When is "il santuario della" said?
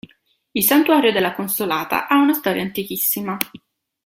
0.53-1.35